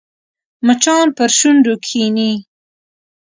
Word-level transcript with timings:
مچان 0.65 1.07
پر 1.17 1.29
شونډو 1.37 1.73
کښېني 1.83 2.31